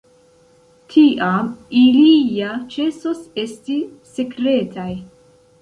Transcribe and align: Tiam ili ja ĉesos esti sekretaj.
Tiam 0.93 1.51
ili 1.81 2.15
ja 2.37 2.55
ĉesos 2.77 3.21
esti 3.45 3.79
sekretaj. 4.15 4.91